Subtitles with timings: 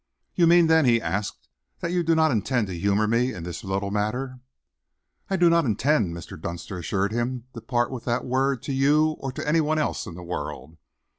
[0.33, 1.47] "You mean, then," he asked,
[1.81, 4.39] "that you do not intend to humour me in this little matter?"
[5.29, 6.41] "I do not intend," Mr.
[6.41, 10.07] Dunster assured him, "to part with that word to you or to any one else
[10.07, 10.77] in the the world.